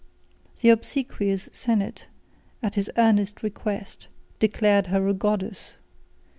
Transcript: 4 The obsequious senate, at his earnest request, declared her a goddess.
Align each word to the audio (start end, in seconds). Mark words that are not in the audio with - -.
4 0.55 0.61
The 0.63 0.69
obsequious 0.69 1.47
senate, 1.53 2.07
at 2.63 2.73
his 2.73 2.89
earnest 2.97 3.43
request, 3.43 4.07
declared 4.39 4.87
her 4.87 5.07
a 5.07 5.13
goddess. 5.13 5.75